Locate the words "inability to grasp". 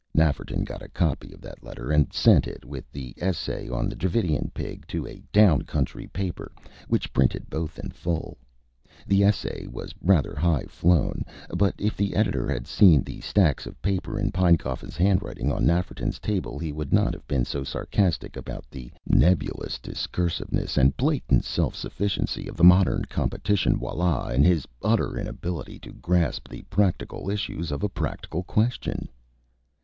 25.15-26.49